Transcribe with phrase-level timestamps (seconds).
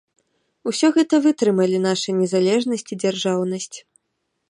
[0.71, 3.75] Усё гэта вытрымалі наша незалежнасць і дзяржаўнасць.